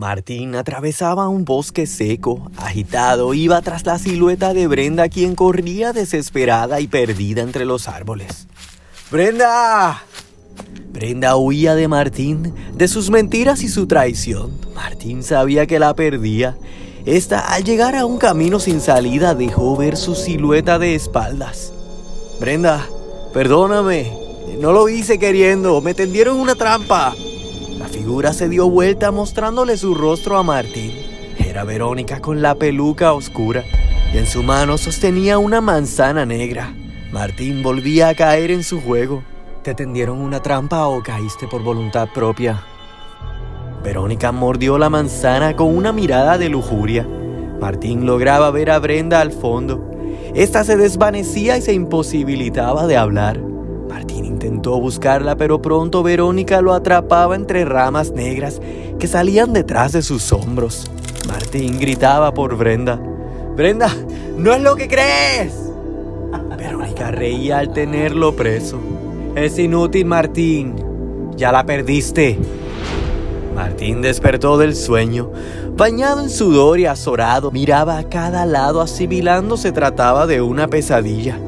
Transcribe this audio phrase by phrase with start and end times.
[0.00, 6.80] Martín atravesaba un bosque seco, agitado, iba tras la silueta de Brenda, quien corría desesperada
[6.80, 8.48] y perdida entre los árboles.
[9.10, 10.02] ¡Brenda!
[10.90, 14.52] Brenda huía de Martín, de sus mentiras y su traición.
[14.74, 16.56] Martín sabía que la perdía.
[17.04, 21.74] Esta, al llegar a un camino sin salida, dejó ver su silueta de espaldas.
[22.40, 22.86] Brenda,
[23.34, 24.10] perdóname.
[24.58, 25.82] No lo hice queriendo.
[25.82, 27.14] Me tendieron una trampa.
[27.90, 30.92] Figura se dio vuelta mostrándole su rostro a Martín.
[31.38, 33.64] Era Verónica con la peluca oscura
[34.14, 36.72] y en su mano sostenía una manzana negra.
[37.10, 39.24] Martín volvía a caer en su juego.
[39.64, 42.62] ¿Te tendieron una trampa o caíste por voluntad propia?
[43.82, 47.08] Verónica mordió la manzana con una mirada de lujuria.
[47.60, 49.90] Martín lograba ver a Brenda al fondo.
[50.32, 53.49] Esta se desvanecía y se imposibilitaba de hablar.
[53.90, 58.60] Martín intentó buscarla, pero pronto Verónica lo atrapaba entre ramas negras
[59.00, 60.88] que salían detrás de sus hombros.
[61.26, 63.00] Martín gritaba por Brenda.
[63.56, 63.90] Brenda,
[64.38, 65.52] no es lo que crees.
[66.56, 68.78] Verónica reía al tenerlo preso.
[69.34, 70.76] Es inútil, Martín.
[71.36, 72.38] Ya la perdiste.
[73.56, 75.32] Martín despertó del sueño.
[75.76, 81.38] Bañado en sudor y azorado, miraba a cada lado asimilando se trataba de una pesadilla,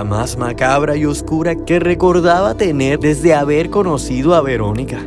[0.00, 4.98] la más macabra y oscura que recordaba tener desde haber conocido a Verónica.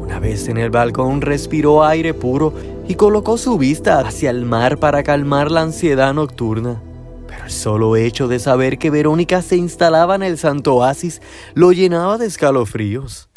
[0.00, 2.52] Una vez en el balcón respiró aire puro
[2.88, 6.82] y colocó su vista hacia el mar para calmar la ansiedad nocturna.
[7.28, 11.22] Pero el solo hecho de saber que Verónica se instalaba en el santo oasis
[11.54, 13.28] lo llenaba de escalofríos.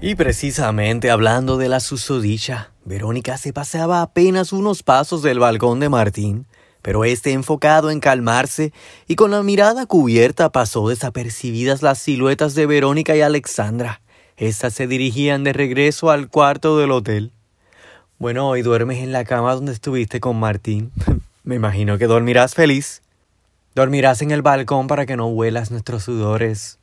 [0.00, 5.90] Y precisamente hablando de la susodicha, Verónica se paseaba apenas unos pasos del balcón de
[5.90, 6.46] Martín,
[6.82, 8.72] pero este enfocado en calmarse
[9.06, 14.00] y con la mirada cubierta pasó desapercibidas las siluetas de Verónica y Alexandra.
[14.36, 17.32] Estas se dirigían de regreso al cuarto del hotel.
[18.18, 20.92] Bueno, hoy duermes en la cama donde estuviste con Martín.
[21.44, 23.02] Me imagino que dormirás feliz.
[23.74, 26.78] Dormirás en el balcón para que no huelas nuestros sudores.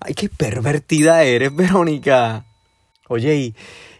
[0.00, 2.44] Ay, qué pervertida eres, Verónica.
[3.08, 3.54] Oye, ¿y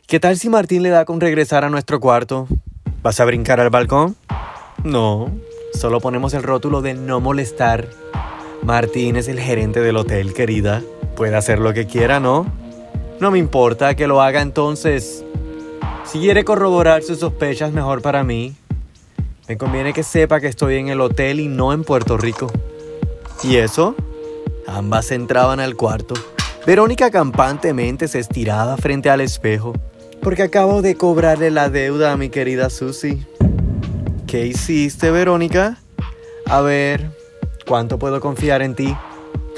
[0.07, 2.49] qué tal si Martín le da con regresar a nuestro cuarto?
[3.03, 4.17] ¿Vas a brincar al balcón?
[4.83, 5.31] No,
[5.73, 7.89] solo ponemos el rótulo de no molestar.
[8.63, 10.83] Martín es el gerente del hotel, querida.
[11.17, 12.47] Puede hacer lo que quiera, ¿no?
[13.21, 15.25] No me importa que lo haga entonces.
[16.05, 18.55] Si quiere corroborar sus sospechas, mejor para mí.
[19.49, 22.51] Me conviene que sepa que estoy en el hotel y no en Puerto Rico.
[23.43, 23.95] ¿Y eso?
[24.67, 26.15] Ambas entraban al cuarto.
[26.67, 29.75] Verónica campantemente se estiraba frente al espejo,
[30.23, 33.27] porque acabo de cobrarle la deuda a mi querida Susie.
[34.35, 35.79] ¿Qué hiciste, Verónica?
[36.47, 37.13] A ver,
[37.69, 38.93] ¿cuánto puedo confiar en ti?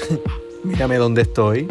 [0.63, 1.67] Mírame dónde estoy.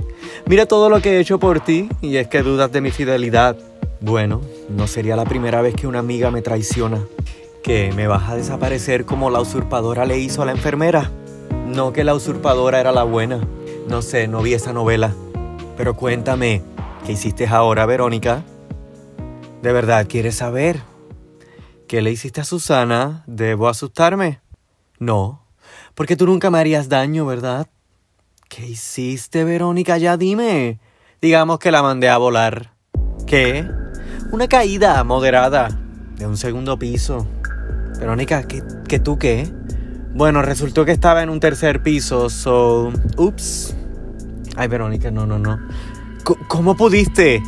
[0.46, 3.56] Mira todo lo que he hecho por ti y es que dudas de mi fidelidad.
[4.00, 7.00] Bueno, no sería la primera vez que una amiga me traiciona.
[7.62, 11.12] ¿Que me vas a desaparecer como la usurpadora le hizo a la enfermera?
[11.64, 13.38] No que la usurpadora era la buena.
[13.88, 15.14] No sé, no vi esa novela.
[15.76, 16.60] Pero cuéntame,
[17.06, 18.42] ¿qué hiciste ahora, Verónica?
[19.62, 20.95] ¿De verdad quieres saber?
[21.88, 23.22] ¿Qué le hiciste a Susana?
[23.28, 24.40] ¿Debo asustarme?
[24.98, 25.46] No,
[25.94, 27.68] porque tú nunca me harías daño, ¿verdad?
[28.48, 29.96] ¿Qué hiciste, Verónica?
[29.96, 30.80] Ya dime.
[31.22, 32.72] Digamos que la mandé a volar.
[33.28, 33.70] ¿Qué?
[34.32, 35.68] Una caída moderada
[36.16, 37.28] de un segundo piso.
[38.00, 39.48] Verónica, ¿qué, qué tú qué?
[40.12, 42.92] Bueno, resultó que estaba en un tercer piso, so...
[43.16, 43.76] Ups.
[44.56, 45.60] Ay, Verónica, no, no, no.
[46.48, 47.40] ¿Cómo pudiste?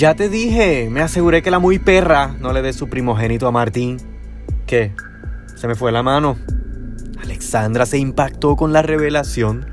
[0.00, 3.50] Ya te dije, me aseguré que la muy perra no le dé su primogénito a
[3.50, 3.98] Martín.
[4.66, 4.94] ¿Qué?
[5.56, 6.38] Se me fue la mano.
[7.22, 9.66] Alexandra se impactó con la revelación.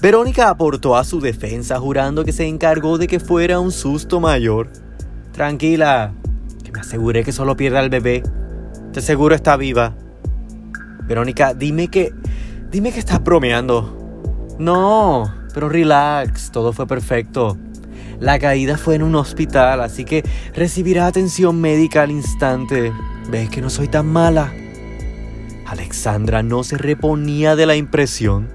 [0.00, 4.70] Verónica aportó a su defensa jurando que se encargó de que fuera un susto mayor.
[5.32, 6.14] Tranquila,
[6.64, 8.22] que me aseguré que solo pierda al bebé.
[8.94, 9.94] Te seguro está viva.
[11.02, 12.14] Verónica, dime que.
[12.70, 14.56] Dime que estás bromeando.
[14.58, 17.58] No, pero relax, todo fue perfecto.
[18.18, 22.92] La caída fue en un hospital, así que recibirá atención médica al instante.
[23.30, 24.52] ¿Ves que no soy tan mala?
[25.66, 28.48] Alexandra no se reponía de la impresión.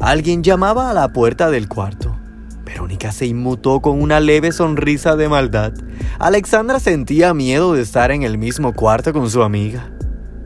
[0.00, 2.16] Alguien llamaba a la puerta del cuarto.
[2.64, 5.72] Verónica se inmutó con una leve sonrisa de maldad.
[6.18, 9.91] Alexandra sentía miedo de estar en el mismo cuarto con su amiga.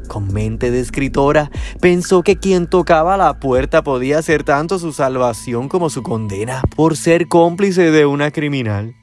[0.09, 1.51] Con mente de escritora,
[1.81, 6.97] pensó que quien tocaba la puerta podía ser tanto su salvación como su condena por
[6.97, 8.95] ser cómplice de una criminal.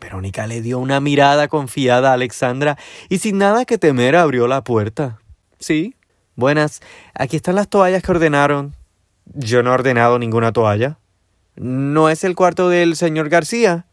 [0.00, 2.76] Verónica le dio una mirada confiada a Alexandra
[3.08, 5.20] y sin nada que temer abrió la puerta.
[5.58, 5.94] Sí,
[6.34, 6.80] buenas,
[7.14, 8.74] aquí están las toallas que ordenaron.
[9.26, 10.98] Yo no he ordenado ninguna toalla.
[11.54, 13.86] ¿No es el cuarto del señor García?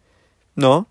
[0.55, 0.87] No.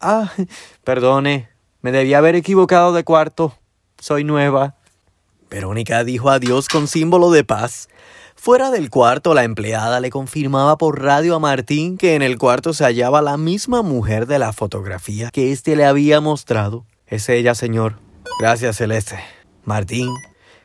[0.00, 0.30] Ah,
[0.84, 1.48] perdone,
[1.82, 3.54] me debía haber equivocado de cuarto.
[3.98, 4.76] Soy nueva.
[5.50, 7.88] Verónica dijo adiós con símbolo de paz.
[8.36, 12.72] Fuera del cuarto, la empleada le confirmaba por radio a Martín que en el cuarto
[12.72, 16.86] se hallaba la misma mujer de la fotografía que éste le había mostrado.
[17.06, 17.96] Es ella, señor.
[18.38, 19.18] Gracias, Celeste.
[19.64, 20.08] Martín,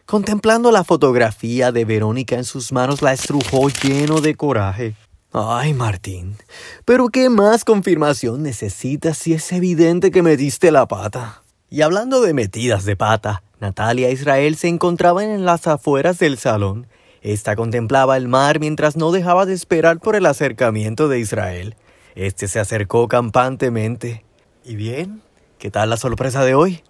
[0.06, 4.96] contemplando la fotografía de Verónica en sus manos, la estrujó lleno de coraje.
[5.34, 6.38] Ay, Martín,
[6.86, 11.44] pero ¿qué más confirmación necesitas si es evidente que metiste la pata?
[11.70, 16.86] Y hablando de metidas de pata, Natalia Israel se encontraban en las afueras del salón.
[17.24, 21.76] Esta contemplaba el mar mientras no dejaba de esperar por el acercamiento de Israel.
[22.14, 24.24] Este se acercó campantemente.
[24.64, 25.24] ¿Y bien?
[25.58, 26.84] ¿Qué tal la sorpresa de hoy?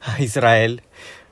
[0.00, 0.82] Ah, Israel,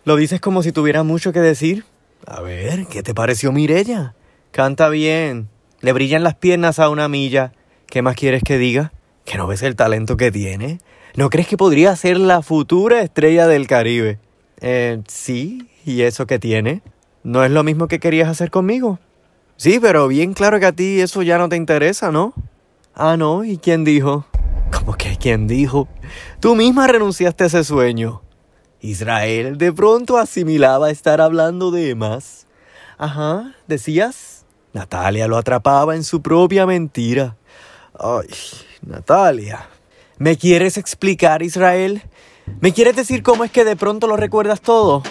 [0.04, 1.86] ¿lo dices como si tuviera mucho que decir?
[2.26, 4.14] A ver, ¿qué te pareció Mirella?
[4.50, 5.48] Canta bien,
[5.80, 7.54] le brillan las piernas a una milla.
[7.86, 8.92] ¿Qué más quieres que diga?
[9.24, 10.78] ¿Que no ves el talento que tiene?
[11.16, 14.18] ¿No crees que podría ser la futura estrella del Caribe?
[14.60, 16.82] Eh, sí, ¿y eso que tiene?
[17.22, 18.98] ¿No es lo mismo que querías hacer conmigo?
[19.56, 22.34] Sí, pero bien claro que a ti eso ya no te interesa, ¿no?
[22.94, 24.26] Ah, no, ¿y quién dijo?
[24.72, 25.88] ¿Cómo que quién dijo?
[26.40, 28.22] Tú misma renunciaste a ese sueño.
[28.80, 32.46] Israel de pronto asimilaba estar hablando de más.
[32.96, 34.44] Ajá, ¿decías?
[34.72, 37.36] Natalia lo atrapaba en su propia mentira.
[37.98, 38.28] Ay,
[38.82, 39.68] Natalia.
[40.18, 42.02] ¿Me quieres explicar, Israel?
[42.60, 45.02] ¿Me quieres decir cómo es que de pronto lo recuerdas todo?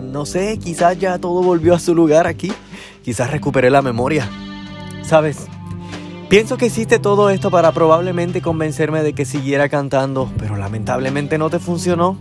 [0.00, 2.52] No sé, quizás ya todo volvió a su lugar aquí.
[3.02, 4.28] Quizás recuperé la memoria.
[5.02, 5.46] ¿Sabes?
[6.28, 11.50] Pienso que hiciste todo esto para probablemente convencerme de que siguiera cantando, pero lamentablemente no
[11.50, 12.16] te funcionó.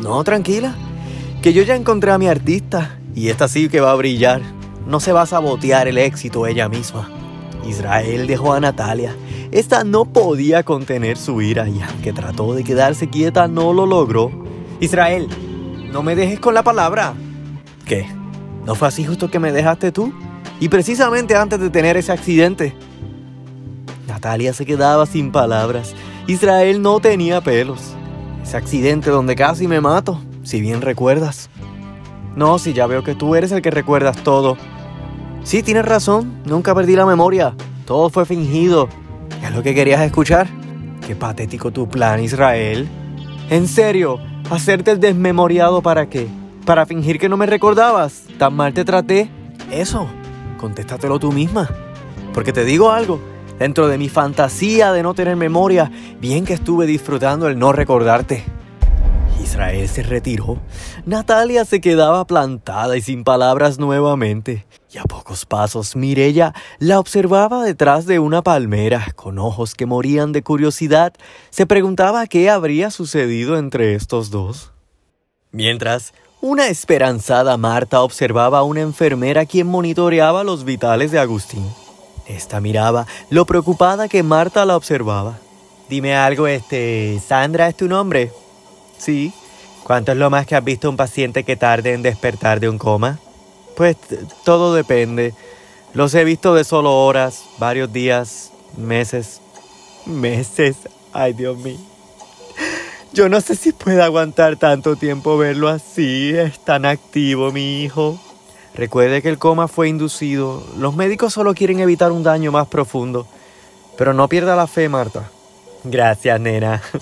[0.00, 0.74] No, tranquila,
[1.42, 4.42] que yo ya encontré a mi artista y esta sí que va a brillar
[4.86, 7.10] no se va a sabotear el éxito ella misma.
[7.66, 9.14] Israel dejó a Natalia.
[9.52, 14.30] Esta no podía contener su ira y aunque trató de quedarse quieta no lo logró.
[14.80, 15.28] Israel,
[15.92, 17.12] no me dejes con la palabra.
[17.84, 18.06] ¿Qué?
[18.64, 20.10] ¿No fue así justo que me dejaste tú?
[20.58, 22.74] Y precisamente antes de tener ese accidente.
[24.08, 25.94] Natalia se quedaba sin palabras.
[26.26, 27.92] Israel no tenía pelos.
[28.42, 31.50] Ese accidente donde casi me mato, si bien recuerdas.
[32.36, 34.56] No, si ya veo que tú eres el que recuerdas todo.
[35.44, 37.54] Sí, tienes razón, nunca perdí la memoria.
[37.84, 38.88] Todo fue fingido.
[39.52, 40.46] ¿Es lo que querías escuchar?
[41.06, 42.88] Qué patético tu plan, Israel.
[43.50, 44.18] ¿En serio?
[44.50, 46.26] ¿Hacerte el desmemoriado para qué?
[46.64, 48.24] ¿Para fingir que no me recordabas?
[48.38, 49.28] ¿Tan mal te traté?
[49.70, 50.08] Eso,
[50.56, 51.68] contéstatelo tú misma.
[52.32, 53.20] Porque te digo algo,
[53.58, 58.44] dentro de mi fantasía de no tener memoria, bien que estuve disfrutando el no recordarte.
[59.38, 60.62] Israel se retiró.
[61.04, 64.64] Natalia se quedaba plantada y sin palabras nuevamente.
[64.92, 70.32] Y a pocos pasos Mirella la observaba detrás de una palmera, con ojos que morían
[70.32, 71.14] de curiosidad.
[71.48, 74.70] Se preguntaba qué habría sucedido entre estos dos.
[75.50, 76.12] Mientras,
[76.42, 81.66] una esperanzada Marta observaba a una enfermera quien monitoreaba los vitales de Agustín.
[82.26, 85.38] Esta miraba lo preocupada que Marta la observaba.
[85.88, 87.18] Dime algo, este.
[87.26, 88.30] Sandra es tu nombre.
[88.98, 89.32] Sí.
[89.84, 92.78] ¿Cuánto es lo más que has visto un paciente que tarde en despertar de un
[92.78, 93.18] coma?
[93.76, 93.96] Pues
[94.44, 95.34] todo depende.
[95.94, 99.40] Los he visto de solo horas, varios días, meses.
[100.06, 100.76] Meses.
[101.12, 101.78] Ay, Dios mío.
[103.12, 106.32] Yo no sé si puedo aguantar tanto tiempo verlo así.
[106.34, 108.18] Es tan activo mi hijo.
[108.74, 110.64] Recuerde que el coma fue inducido.
[110.78, 113.26] Los médicos solo quieren evitar un daño más profundo.
[113.98, 115.30] Pero no pierda la fe, Marta.
[115.84, 116.82] Gracias, nena.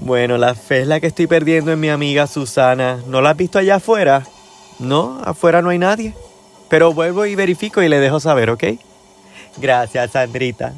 [0.00, 3.00] Bueno, la fe es la que estoy perdiendo en mi amiga Susana.
[3.08, 4.22] ¿No la has visto allá afuera?
[4.78, 6.14] No, afuera no hay nadie.
[6.68, 8.64] Pero vuelvo y verifico y le dejo saber, ¿ok?
[9.58, 10.74] Gracias, Sandrita.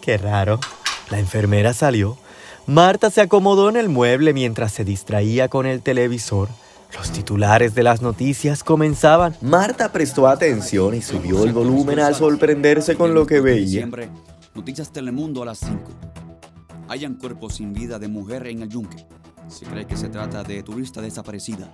[0.00, 0.58] Qué raro.
[1.10, 2.16] La enfermera salió.
[2.66, 6.48] Marta se acomodó en el mueble mientras se distraía con el televisor.
[6.96, 9.36] Los titulares de las noticias comenzaban.
[9.40, 13.88] Marta prestó atención y subió el volumen al sorprenderse con lo que veía.
[14.54, 16.10] Noticias Telemundo a las 5
[16.88, 19.06] hayan cuerpos sin vida de mujer en el yunque.
[19.46, 21.72] Se cree que se trata de turista desaparecida.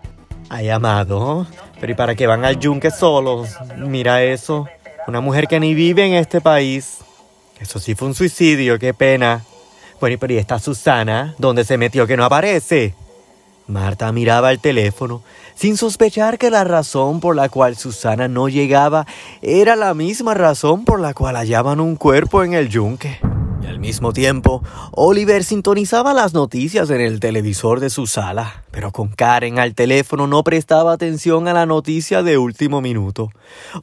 [0.48, 1.46] Ay, amado,
[1.80, 3.56] pero ¿y para qué van al yunque solos?
[3.76, 4.68] Mira eso.
[5.08, 6.98] Una mujer que ni vive en este país.
[7.60, 9.44] Eso sí fue un suicidio, qué pena.
[10.00, 11.34] Bueno, pero ¿y esta Susana?
[11.38, 12.94] ¿Dónde se metió que no aparece?
[13.66, 15.22] Marta miraba el teléfono,
[15.56, 19.06] sin sospechar que la razón por la cual Susana no llegaba
[19.42, 23.18] era la misma razón por la cual hallaban un cuerpo en el yunque.
[23.76, 29.09] Al mismo tiempo, Oliver sintonizaba las noticias en el televisor de su sala, pero con
[29.09, 33.28] Karen al teléfono no prestaba atención a la noticia de último minuto.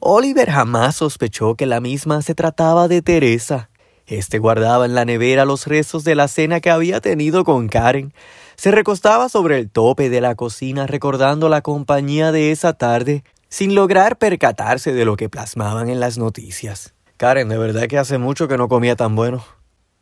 [0.00, 3.70] Oliver jamás sospechó que la misma se trataba de Teresa.
[4.08, 8.12] Este guardaba en la nevera los restos de la cena que había tenido con Karen.
[8.56, 13.76] Se recostaba sobre el tope de la cocina recordando la compañía de esa tarde, sin
[13.76, 16.94] lograr percatarse de lo que plasmaban en las noticias.
[17.16, 19.44] Karen, de verdad que hace mucho que no comía tan bueno.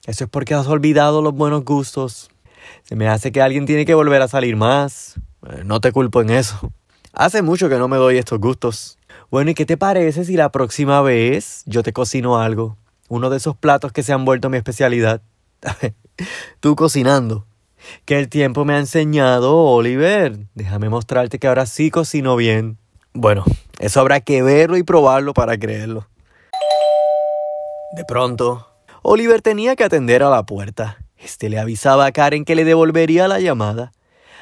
[0.06, 2.28] Eso es porque has olvidado los buenos gustos.
[2.82, 5.14] Se me hace que alguien tiene que volver a salir más.
[5.48, 6.72] Eh, no te culpo en eso.
[7.12, 8.98] Hace mucho que no me doy estos gustos.
[9.30, 12.76] Bueno, ¿y qué te parece si la próxima vez yo te cocino algo?
[13.08, 15.22] Uno de esos platos que se han vuelto mi especialidad.
[16.60, 17.46] Tú cocinando.
[18.04, 20.38] Que el tiempo me ha enseñado, Oliver.
[20.54, 22.78] Déjame mostrarte que ahora sí cocino bien.
[23.12, 23.44] Bueno,
[23.78, 26.08] eso habrá que verlo y probarlo para creerlo.
[27.94, 28.71] De pronto,
[29.02, 30.98] Oliver tenía que atender a la puerta.
[31.16, 33.92] Este le avisaba a Karen que le devolvería la llamada.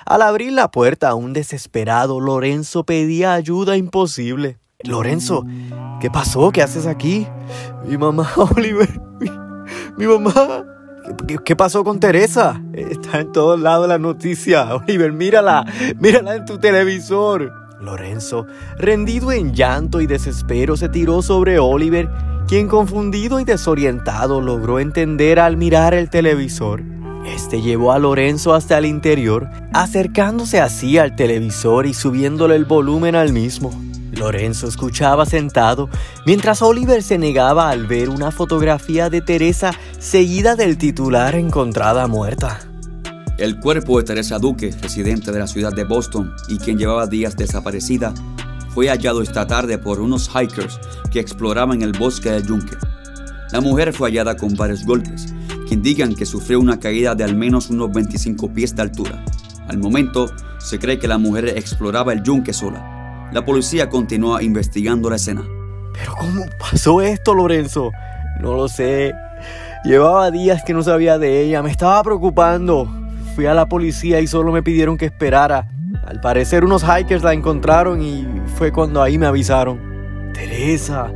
[0.05, 4.59] Al abrir la puerta, un desesperado Lorenzo pedía ayuda imposible.
[4.83, 5.47] Lorenzo,
[6.01, 6.53] ¿qué pasó?
[6.53, 7.27] ¿Qué haces aquí?
[7.87, 8.89] Mi mamá, Oliver.
[9.97, 10.65] Mi, mamá.
[11.45, 12.63] ¿Qué, pasó con Teresa?
[12.73, 14.75] Está en todos lados la noticia.
[14.75, 15.65] Oliver, mírala.
[15.99, 17.53] Mírala en tu televisor.
[17.81, 18.47] Lorenzo,
[18.79, 22.09] rendido en llanto y desespero, se tiró sobre Oliver
[22.47, 26.83] quien confundido y desorientado logró entender al mirar el televisor.
[27.25, 33.15] Este llevó a Lorenzo hasta el interior, acercándose así al televisor y subiéndole el volumen
[33.15, 33.71] al mismo.
[34.13, 35.89] Lorenzo escuchaba sentado
[36.27, 42.70] mientras Oliver se negaba al ver una fotografía de Teresa seguida del titular encontrada muerta.
[43.41, 47.39] El cuerpo de Teresa Duque, residente de la ciudad de Boston y quien llevaba días
[47.39, 48.13] desaparecida,
[48.69, 50.79] fue hallado esta tarde por unos hikers
[51.11, 52.77] que exploraban el bosque del yunque.
[53.51, 55.33] La mujer fue hallada con varios golpes,
[55.67, 59.25] que indican que sufrió una caída de al menos unos 25 pies de altura.
[59.69, 63.31] Al momento, se cree que la mujer exploraba el yunque sola.
[63.33, 65.47] La policía continúa investigando la escena.
[65.95, 67.91] ¿Pero cómo pasó esto, Lorenzo?
[68.43, 69.15] No lo sé.
[69.87, 73.00] Llevaba días que no sabía de ella, me estaba preocupando.
[73.35, 75.69] Fui a la policía y solo me pidieron que esperara.
[76.07, 79.81] Al parecer unos hikers la encontraron y fue cuando ahí me avisaron.
[80.35, 81.13] Teresa,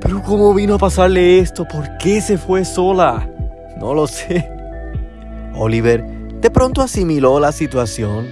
[0.00, 1.66] pero ¿cómo vino a pasarle esto?
[1.66, 3.28] ¿Por qué se fue sola?
[3.78, 4.50] No lo sé.
[5.54, 6.04] Oliver
[6.44, 8.26] de pronto asimiló la situación.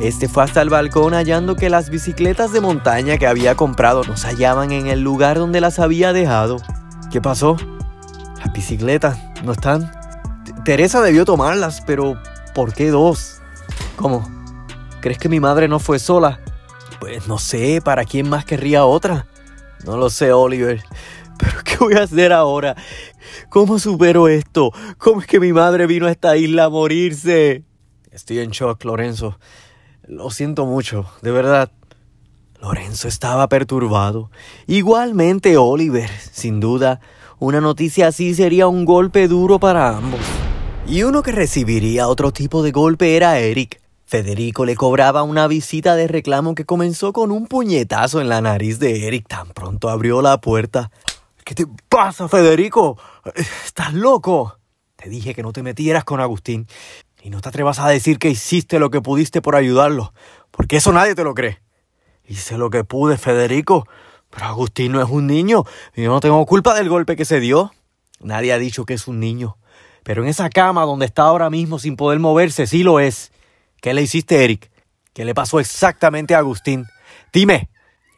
[0.00, 4.16] Este fue hasta el balcón hallando que las bicicletas de montaña que había comprado no
[4.16, 6.56] se hallaban en el lugar donde las había dejado.
[7.10, 7.58] ¿Qué pasó?
[8.38, 9.92] Las bicicletas no están.
[10.64, 12.16] Teresa debió tomarlas, pero
[12.54, 13.40] ¿por qué dos?
[13.96, 14.28] ¿Cómo?
[15.00, 16.40] ¿Crees que mi madre no fue sola?
[17.00, 19.26] Pues no sé, ¿para quién más querría otra?
[19.84, 20.82] No lo sé, Oliver.
[21.38, 22.76] Pero ¿qué voy a hacer ahora?
[23.48, 24.70] ¿Cómo supero esto?
[24.98, 27.64] ¿Cómo es que mi madre vino a esta isla a morirse?
[28.10, 29.38] Estoy en shock, Lorenzo.
[30.06, 31.72] Lo siento mucho, de verdad.
[32.60, 34.30] Lorenzo estaba perturbado.
[34.66, 37.00] Igualmente Oliver, sin duda,
[37.40, 40.20] una noticia así sería un golpe duro para ambos.
[40.86, 45.94] Y uno que recibiría otro tipo de golpe era Eric, Federico le cobraba una visita
[45.96, 50.20] de reclamo que comenzó con un puñetazo en la nariz de Eric tan pronto abrió
[50.20, 50.90] la puerta.
[51.46, 52.98] ¿Qué te pasa, Federico?
[53.64, 54.58] ¿Estás loco?
[54.96, 56.66] Te dije que no te metieras con Agustín
[57.22, 60.12] y no te atrevas a decir que hiciste lo que pudiste por ayudarlo,
[60.50, 61.62] porque eso nadie te lo cree.
[62.26, 63.88] Hice lo que pude, Federico,
[64.28, 65.64] pero Agustín no es un niño
[65.96, 67.72] y yo no tengo culpa del golpe que se dio.
[68.20, 69.56] Nadie ha dicho que es un niño,
[70.02, 73.32] pero en esa cama donde está ahora mismo sin poder moverse sí lo es.
[73.80, 74.70] ¿Qué le hiciste, Eric?
[75.12, 76.86] ¿Qué le pasó exactamente a Agustín?
[77.32, 77.68] Dime.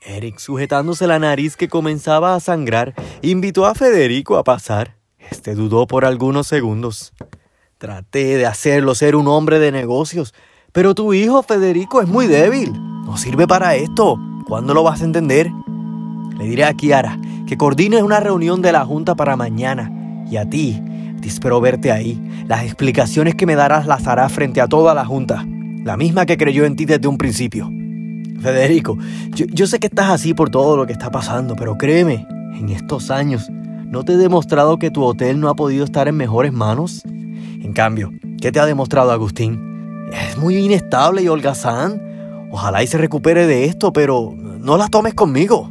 [0.06, 4.96] Eric, sujetándose la nariz que comenzaba a sangrar, invitó a Federico a pasar.
[5.30, 7.14] Este dudó por algunos segundos.
[7.78, 10.34] Traté de hacerlo ser un hombre de negocios,
[10.72, 12.72] pero tu hijo Federico es muy débil.
[12.72, 14.18] No sirve para esto.
[14.46, 15.50] ¿Cuándo lo vas a entender?
[16.36, 19.90] Le diré a Kiara que coordines una reunión de la Junta para mañana.
[20.30, 20.82] Y a ti,
[21.28, 22.20] espero verte ahí.
[22.46, 25.44] Las explicaciones que me darás las harás frente a toda la Junta
[25.84, 27.70] la misma que creyó en ti desde un principio.
[28.40, 28.98] Federico,
[29.30, 33.10] yo, sé que estás así por todo lo que está pasando, pero créeme, en estos
[33.10, 37.02] años no te he demostrado que tu hotel no ha podido estar en mejores manos.
[37.04, 40.08] En cambio, ¿qué te ha demostrado Agustín?
[40.12, 42.48] Es muy inestable y holgazán.
[42.50, 45.70] Ojalá y se recupere de esto, pero no la tomes conmigo.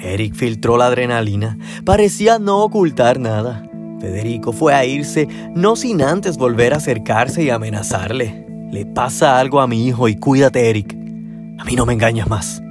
[0.00, 1.58] Eric filtró la adrenalina.
[1.84, 3.65] Parecía no ocultar nada.
[4.00, 8.46] Federico fue a irse, no sin antes volver a acercarse y amenazarle.
[8.70, 10.94] Le pasa algo a mi hijo y cuídate, Eric.
[11.58, 12.62] A mí no me engañas más.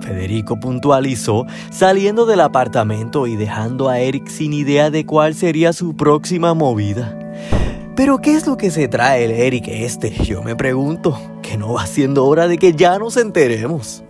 [0.00, 5.96] Federico puntualizó, saliendo del apartamento y dejando a Eric sin idea de cuál sería su
[5.96, 7.18] próxima movida.
[7.96, 10.10] Pero ¿qué es lo que se trae el Eric este?
[10.24, 14.04] Yo me pregunto, que no va siendo hora de que ya nos enteremos.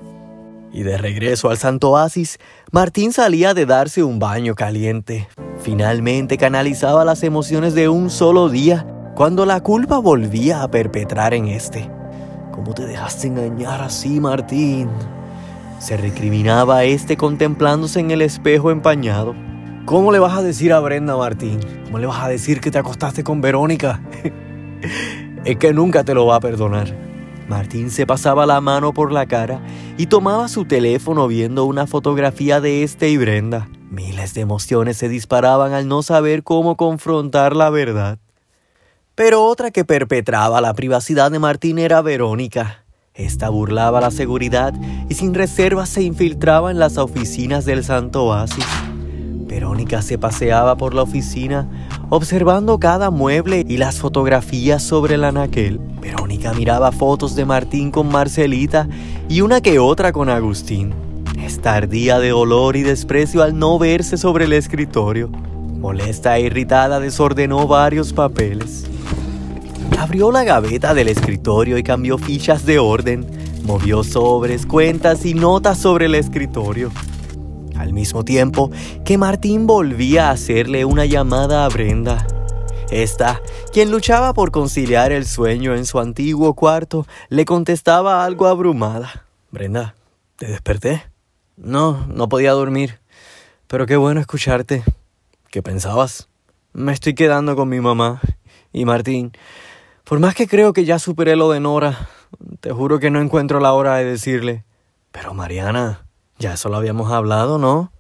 [0.72, 2.38] Y de regreso al Santo Oasis,
[2.72, 5.28] Martín salía de darse un baño caliente.
[5.66, 11.48] Finalmente canalizaba las emociones de un solo día cuando la culpa volvía a perpetrar en
[11.48, 11.90] este.
[12.52, 14.88] ¿Cómo te dejaste engañar así, Martín?
[15.80, 19.34] Se recriminaba este contemplándose en el espejo empañado.
[19.86, 21.58] ¿Cómo le vas a decir a Brenda, Martín?
[21.86, 24.00] ¿Cómo le vas a decir que te acostaste con Verónica?
[25.44, 26.94] es que nunca te lo va a perdonar.
[27.48, 29.60] Martín se pasaba la mano por la cara
[29.98, 33.66] y tomaba su teléfono viendo una fotografía de este y Brenda.
[33.90, 38.18] Miles de emociones se disparaban al no saber cómo confrontar la verdad.
[39.14, 42.84] Pero otra que perpetraba la privacidad de Martín era Verónica.
[43.14, 44.74] Esta burlaba la seguridad
[45.08, 48.66] y sin reservas se infiltraba en las oficinas del Santo Oasis.
[49.46, 51.66] Verónica se paseaba por la oficina
[52.10, 55.78] observando cada mueble y las fotografías sobre el anaquel.
[56.00, 58.88] Verónica miraba fotos de Martín con Marcelita
[59.28, 61.05] y una que otra con Agustín.
[61.42, 65.28] Estardía de dolor y desprecio al no verse sobre el escritorio.
[65.28, 68.84] Molesta e irritada desordenó varios papeles.
[69.98, 73.26] Abrió la gaveta del escritorio y cambió fichas de orden.
[73.64, 76.90] Movió sobres, cuentas y notas sobre el escritorio.
[77.76, 78.70] Al mismo tiempo
[79.04, 82.26] que Martín volvía a hacerle una llamada a Brenda.
[82.90, 83.40] Esta,
[83.72, 89.26] quien luchaba por conciliar el sueño en su antiguo cuarto, le contestaba algo abrumada.
[89.50, 89.94] Brenda,
[90.36, 91.15] ¿te desperté?
[91.56, 93.00] No, no podía dormir.
[93.66, 94.84] Pero qué bueno escucharte.
[95.50, 96.28] ¿Qué pensabas?
[96.74, 98.20] Me estoy quedando con mi mamá.
[98.72, 99.32] Y Martín,
[100.04, 102.08] por más que creo que ya superé lo de Nora,
[102.60, 104.64] te juro que no encuentro la hora de decirle.
[105.12, 106.06] Pero Mariana,
[106.38, 107.90] ya eso lo habíamos hablado, ¿no?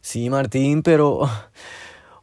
[0.00, 1.28] Sí, Martín, pero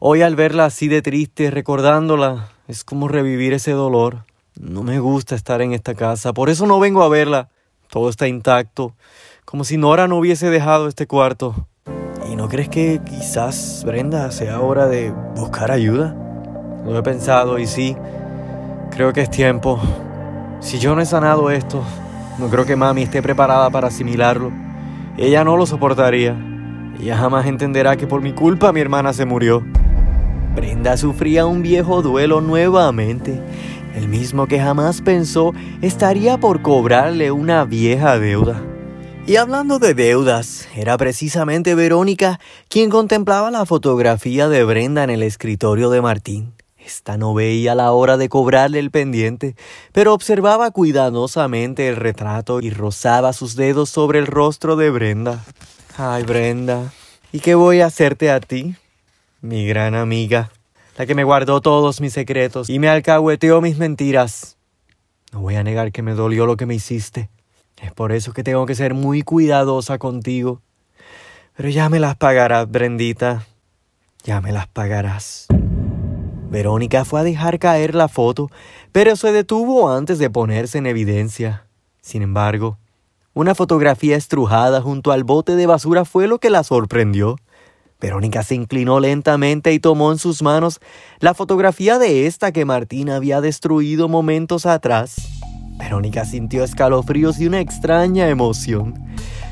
[0.00, 4.24] hoy al verla así de triste, recordándola, es como revivir ese dolor.
[4.58, 7.48] No me gusta estar en esta casa, por eso no vengo a verla.
[7.88, 8.94] Todo está intacto,
[9.50, 11.66] como si Nora no hubiese dejado este cuarto.
[12.30, 16.14] ¿Y no crees que quizás, Brenda, sea hora de buscar ayuda?
[16.84, 17.96] Lo he pensado y sí,
[18.92, 19.80] creo que es tiempo.
[20.60, 21.82] Si yo no he sanado esto,
[22.38, 24.52] no creo que mami esté preparada para asimilarlo.
[25.18, 26.36] Ella no lo soportaría.
[27.00, 29.64] Ella jamás entenderá que por mi culpa mi hermana se murió.
[30.54, 33.42] Brenda sufría un viejo duelo nuevamente,
[33.96, 38.69] el mismo que jamás pensó estaría por cobrarle una vieja deuda.
[39.26, 45.22] Y hablando de deudas, era precisamente Verónica quien contemplaba la fotografía de Brenda en el
[45.22, 46.54] escritorio de Martín.
[46.78, 49.54] Esta no veía la hora de cobrarle el pendiente,
[49.92, 55.44] pero observaba cuidadosamente el retrato y rozaba sus dedos sobre el rostro de Brenda.
[55.96, 56.92] Ay, Brenda,
[57.30, 58.74] ¿y qué voy a hacerte a ti?
[59.40, 60.50] Mi gran amiga,
[60.96, 64.56] la que me guardó todos mis secretos y me alcahueteó mis mentiras.
[65.32, 67.30] No voy a negar que me dolió lo que me hiciste.
[67.80, 70.60] Es por eso que tengo que ser muy cuidadosa contigo.
[71.56, 73.46] Pero ya me las pagarás, Brendita.
[74.22, 75.46] Ya me las pagarás.
[76.50, 78.50] Verónica fue a dejar caer la foto,
[78.92, 81.66] pero se detuvo antes de ponerse en evidencia.
[82.00, 82.76] Sin embargo,
[83.34, 87.36] una fotografía estrujada junto al bote de basura fue lo que la sorprendió.
[88.00, 90.80] Verónica se inclinó lentamente y tomó en sus manos
[91.20, 95.16] la fotografía de esta que Martín había destruido momentos atrás.
[95.80, 98.94] Verónica sintió escalofríos y una extraña emoción.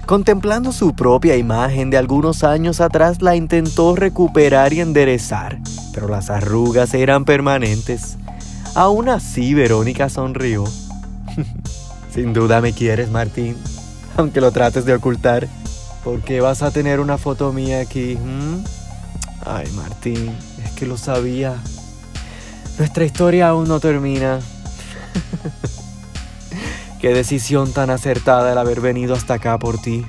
[0.05, 5.59] Contemplando su propia imagen de algunos años atrás, la intentó recuperar y enderezar,
[5.93, 8.19] pero las arrugas eran permanentes.
[8.75, 10.65] Aún así, Verónica sonrió.
[12.15, 13.57] Sin duda me quieres, Martín,
[14.17, 15.49] aunque lo trates de ocultar.
[16.05, 18.17] ¿Por qué vas a tener una foto mía aquí?
[18.17, 18.65] ¿Mm?
[19.47, 20.31] Ay, Martín,
[20.63, 21.57] es que lo sabía.
[22.79, 24.41] Nuestra historia aún no termina.
[27.01, 30.05] Qué decisión tan acertada el haber venido hasta acá por ti.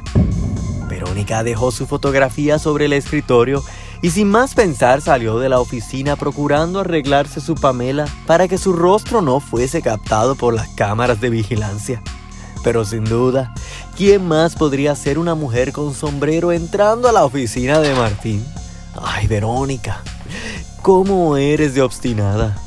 [0.89, 3.63] Verónica dejó su fotografía sobre el escritorio
[4.01, 8.73] y sin más pensar salió de la oficina procurando arreglarse su pamela para que su
[8.73, 12.01] rostro no fuese captado por las cámaras de vigilancia.
[12.63, 13.53] Pero sin duda,
[13.95, 18.43] ¿quién más podría ser una mujer con sombrero entrando a la oficina de Martín?
[18.99, 20.01] Ay, Verónica,
[20.81, 22.57] ¿cómo eres de obstinada?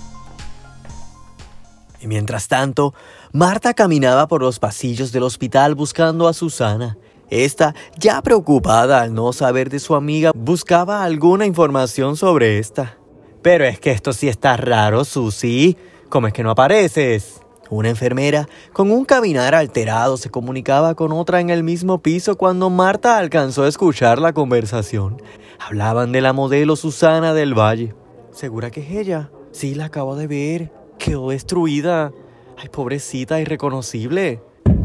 [2.00, 2.94] Y mientras tanto,
[3.34, 6.98] Marta caminaba por los pasillos del hospital buscando a Susana.
[7.30, 12.98] Esta, ya preocupada al no saber de su amiga, buscaba alguna información sobre esta.
[13.40, 15.78] Pero es que esto sí está raro, Susi.
[16.10, 17.40] ¿Cómo es que no apareces?
[17.70, 22.68] Una enfermera, con un caminar alterado, se comunicaba con otra en el mismo piso cuando
[22.68, 25.22] Marta alcanzó a escuchar la conversación.
[25.58, 27.94] Hablaban de la modelo Susana del Valle.
[28.30, 29.30] ¿Segura que es ella?
[29.52, 32.12] Sí, la acabo de ver quedó destruida.
[32.56, 34.40] Ay, pobrecita, irreconocible.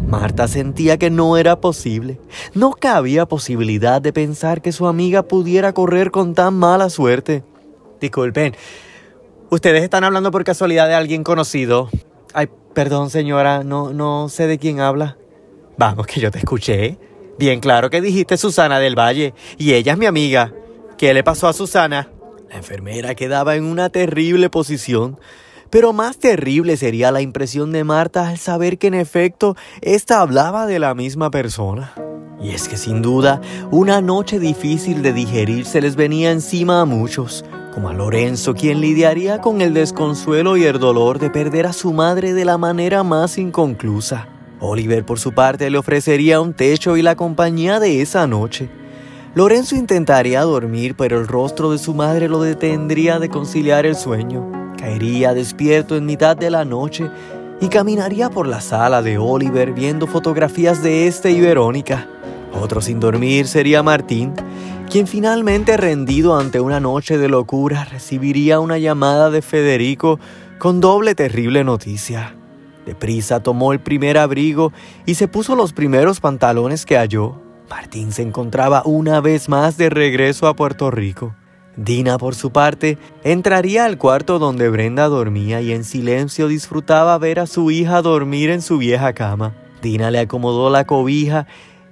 [0.08, 2.20] Marta sentía que no era posible.
[2.54, 7.44] No cabía posibilidad de pensar que su amiga pudiera correr con tan mala suerte.
[8.00, 8.56] Disculpen.
[9.50, 11.90] ¿Ustedes están hablando por casualidad de alguien conocido?
[12.34, 15.18] Ay, perdón señora, no, no sé de quién habla.
[15.78, 16.98] Vamos, que yo te escuché.
[17.38, 20.54] Bien claro que dijiste Susana del Valle, y ella es mi amiga.
[20.98, 22.10] ¿Qué le pasó a Susana?
[22.50, 25.20] La enfermera quedaba en una terrible posición.
[25.70, 30.66] Pero más terrible sería la impresión de Marta al saber que en efecto ésta hablaba
[30.66, 31.94] de la misma persona.
[32.42, 36.86] Y es que sin duda, una noche difícil de digerir se les venía encima a
[36.86, 41.74] muchos, como a Lorenzo, quien lidiaría con el desconsuelo y el dolor de perder a
[41.74, 44.28] su madre de la manera más inconclusa.
[44.60, 48.70] Oliver, por su parte, le ofrecería un techo y la compañía de esa noche.
[49.36, 54.57] Lorenzo intentaría dormir, pero el rostro de su madre lo detendría de conciliar el sueño.
[54.88, 57.12] Caería despierto en mitad de la noche
[57.60, 62.08] y caminaría por la sala de Oliver viendo fotografías de este y Verónica.
[62.54, 64.32] Otro sin dormir sería Martín,
[64.90, 70.22] quien finalmente rendido ante una noche de locura recibiría una llamada de Federico
[70.58, 72.38] con doble terrible noticia.
[72.86, 74.72] Deprisa tomó el primer abrigo
[75.06, 77.42] y se puso los primeros pantalones que halló.
[77.70, 81.36] Martín se encontraba una vez más de regreso a Puerto Rico.
[81.78, 87.40] Dina, por su parte, entraría al cuarto donde Brenda dormía y en silencio disfrutaba ver
[87.40, 89.54] a su hija dormir en su vieja cama.
[89.82, 91.46] Dina le acomodó la cobija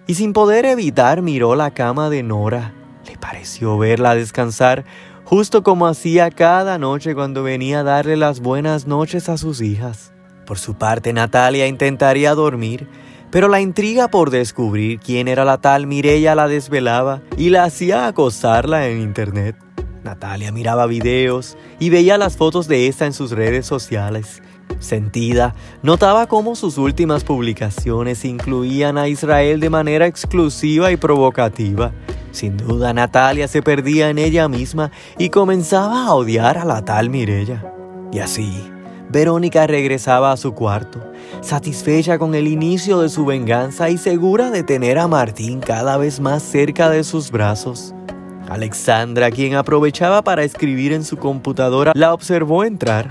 [0.08, 2.74] y sin poder evitar miró la cama de Nora.
[3.08, 4.86] Le pareció verla descansar
[5.24, 10.12] justo como hacía cada noche cuando venía a darle las buenas noches a sus hijas.
[10.48, 12.88] Por su parte, Natalia intentaría dormir,
[13.30, 18.08] pero la intriga por descubrir quién era la tal Mirella la desvelaba y la hacía
[18.08, 19.64] acosarla en internet.
[20.06, 24.44] Natalia miraba videos y veía las fotos de esta en sus redes sociales.
[24.80, 31.91] Sentida, notaba cómo sus últimas publicaciones incluían a Israel de manera exclusiva y provocativa.
[32.32, 37.10] Sin duda, Natalia se perdía en ella misma y comenzaba a odiar a la tal
[37.10, 37.74] Mirella.
[38.12, 38.52] Y así,
[39.10, 41.02] Verónica regresaba a su cuarto,
[41.41, 46.20] satisfecha con el inicio de su venganza y segura de tener a Martín cada vez
[46.20, 47.95] más cerca de sus brazos.
[48.50, 53.10] Alexandra, quien aprovechaba para escribir en su computadora, la observó entrar.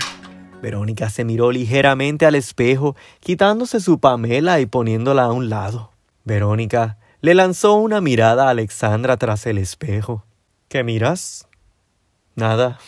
[0.61, 5.91] Verónica se miró ligeramente al espejo, quitándose su pamela y poniéndola a un lado.
[6.23, 10.23] Verónica le lanzó una mirada a Alexandra tras el espejo.
[10.69, 11.47] ¿Qué miras?
[12.35, 12.79] Nada.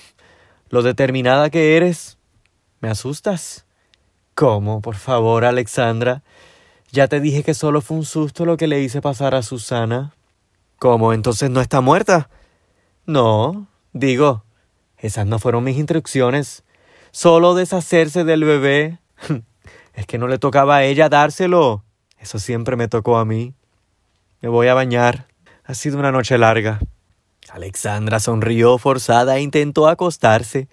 [0.69, 2.17] Lo determinada que eres.
[2.79, 3.65] Me asustas.
[4.35, 4.81] ¿Cómo?
[4.81, 6.23] Por favor, Alexandra.
[6.91, 10.13] Ya te dije que solo fue un susto lo que le hice pasar a Susana.
[10.79, 11.13] ¿Cómo?
[11.13, 12.29] ¿Entonces no está muerta?
[13.07, 14.43] No, digo,
[14.97, 16.63] esas no fueron mis instrucciones.
[17.11, 18.99] Solo deshacerse del bebé.
[19.93, 21.85] es que no le tocaba a ella dárselo.
[22.19, 23.53] Eso siempre me tocó a mí.
[24.41, 25.27] Me voy a bañar.
[25.63, 26.79] Ha sido una noche larga.
[27.49, 30.67] Alexandra sonrió forzada e intentó acostarse.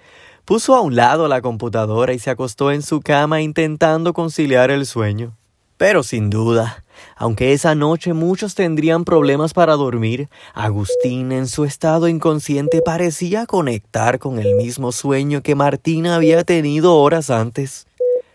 [0.44, 4.86] Puso a un lado la computadora y se acostó en su cama intentando conciliar el
[4.86, 5.36] sueño.
[5.76, 6.83] Pero sin duda,
[7.16, 14.18] aunque esa noche muchos tendrían problemas para dormir, Agustín en su estado inconsciente parecía conectar
[14.18, 17.86] con el mismo sueño que Martina había tenido horas antes.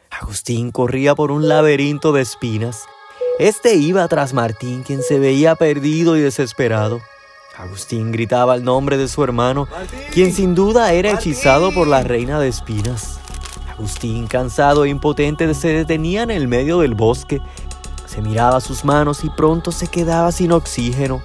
[0.10, 2.86] Agustín corría por un laberinto de espinas.
[3.38, 7.00] Este iba tras Martín, quien se veía perdido y desesperado.
[7.58, 9.68] Agustín gritaba el nombre de su hermano,
[10.12, 13.20] quien sin duda era hechizado por la reina de espinas.
[13.70, 17.42] Agustín, cansado e impotente, se detenía en el medio del bosque
[18.10, 21.22] se miraba sus manos y pronto se quedaba sin oxígeno.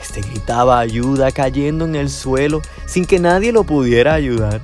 [0.00, 4.62] Este gritaba ayuda cayendo en el suelo sin que nadie lo pudiera ayudar.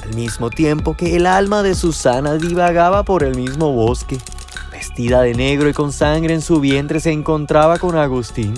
[0.00, 4.18] Al mismo tiempo que el alma de Susana divagaba por el mismo bosque.
[4.70, 8.54] Vestida de negro y con sangre en su vientre se encontraba con Agustín.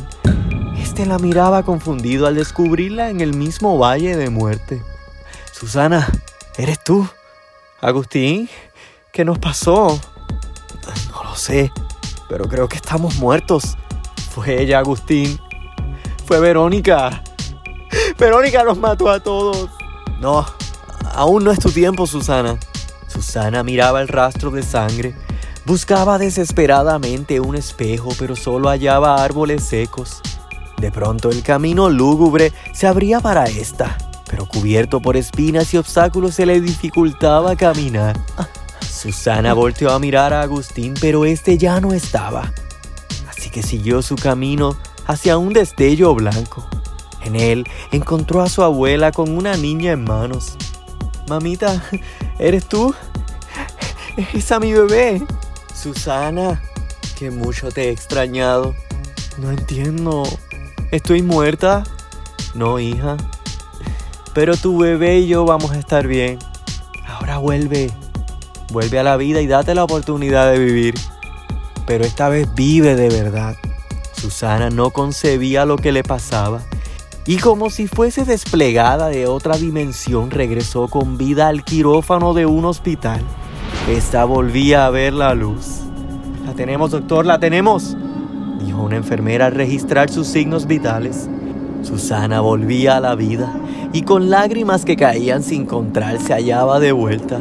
[0.76, 4.82] Este la miraba confundido al descubrirla en el mismo valle de muerte.
[5.50, 6.06] Susana,
[6.58, 7.08] ¿eres tú?
[7.80, 8.50] Agustín,
[9.12, 9.98] ¿qué nos pasó?
[11.12, 11.72] No lo sé,
[12.28, 13.76] pero creo que estamos muertos.
[14.30, 15.40] Fue ella, Agustín.
[16.26, 17.22] Fue Verónica.
[18.18, 19.70] Verónica nos mató a todos.
[20.20, 20.44] No,
[21.14, 22.58] aún no es tu tiempo, Susana.
[23.06, 25.14] Susana miraba el rastro de sangre.
[25.64, 30.22] Buscaba desesperadamente un espejo, pero solo hallaba árboles secos.
[30.78, 33.98] De pronto el camino lúgubre se abría para esta,
[34.30, 38.16] pero cubierto por espinas y obstáculos se le dificultaba caminar.
[38.98, 42.52] Susana volteó a mirar a Agustín, pero este ya no estaba.
[43.28, 46.66] Así que siguió su camino hacia un destello blanco.
[47.22, 50.56] En él encontró a su abuela con una niña en manos.
[51.28, 51.80] Mamita,
[52.40, 52.92] ¿eres tú?
[54.34, 55.22] Es a mi bebé.
[55.72, 56.60] Susana,
[57.16, 58.74] que mucho te he extrañado.
[59.36, 60.24] No entiendo.
[60.90, 61.84] ¿Estoy muerta?
[62.56, 63.16] No, hija.
[64.34, 66.40] pero tu bebé y yo vamos a estar bien.
[67.06, 67.92] Ahora vuelve,
[68.70, 70.94] vuelve a la vida y date la oportunidad de vivir.
[71.86, 73.56] Pero esta vez vive de verdad.
[74.12, 76.62] Susana no concebía lo que le pasaba
[77.28, 82.64] y como si fuese desplegada de otra dimensión regresó con vida al quirófano de un
[82.64, 83.20] hospital.
[83.88, 85.82] Esta volvía a ver la luz.
[86.46, 87.96] La tenemos, doctor, la tenemos,
[88.64, 91.28] dijo una enfermera al registrar sus signos vitales.
[91.82, 93.54] Susana volvía a la vida
[93.92, 97.40] y con lágrimas que caían sin control se hallaba de vuelta.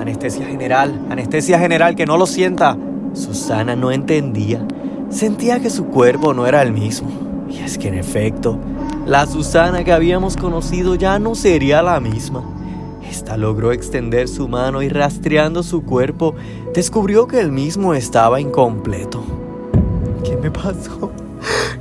[0.00, 2.76] Anestesia general, anestesia general, que no lo sienta.
[3.14, 4.66] Susana no entendía.
[5.10, 7.10] Sentía que su cuerpo no era el mismo.
[7.48, 8.58] Y es que en efecto,
[9.06, 12.42] la Susana que habíamos conocido ya no sería la misma.
[13.08, 16.34] Esta logró extender su mano y rastreando su cuerpo,
[16.74, 19.22] descubrió que el mismo estaba incompleto.
[20.24, 21.12] ¿Qué me pasó?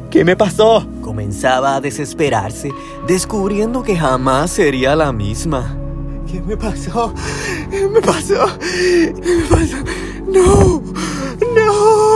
[0.10, 0.86] ¿Qué me pasó?
[1.02, 2.74] Comenzaba a desesperarse,
[3.08, 5.78] descubriendo que jamás sería la misma.
[6.32, 7.14] ¿Qué me pasó?
[7.70, 8.58] ¿Qué me pasó?
[8.58, 9.76] ¿Qué me pasó?
[10.28, 10.82] No,
[11.54, 12.11] no.